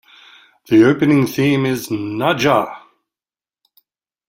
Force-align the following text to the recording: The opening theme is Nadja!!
The 0.65 0.83
opening 0.83 1.27
theme 1.27 1.63
is 1.63 1.89
Nadja!! 1.89 2.75